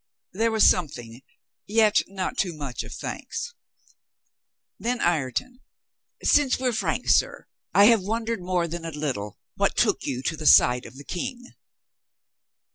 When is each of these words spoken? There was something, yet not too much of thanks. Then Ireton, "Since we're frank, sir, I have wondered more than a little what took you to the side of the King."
There 0.33 0.49
was 0.49 0.67
something, 0.67 1.21
yet 1.67 2.01
not 2.07 2.35
too 2.35 2.55
much 2.57 2.81
of 2.81 2.91
thanks. 2.91 3.53
Then 4.79 4.99
Ireton, 4.99 5.59
"Since 6.23 6.57
we're 6.57 6.73
frank, 6.73 7.07
sir, 7.07 7.45
I 7.75 7.85
have 7.85 8.01
wondered 8.01 8.41
more 8.41 8.67
than 8.67 8.83
a 8.83 8.89
little 8.89 9.37
what 9.57 9.77
took 9.77 10.03
you 10.07 10.23
to 10.23 10.35
the 10.35 10.47
side 10.47 10.87
of 10.87 10.95
the 10.97 11.05
King." 11.05 11.53